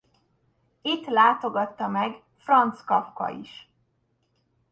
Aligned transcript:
Itt 0.81 1.05
látogatta 1.07 1.87
meg 1.87 2.23
Franz 2.37 2.83
Kafka 2.83 3.29
is. 3.29 3.69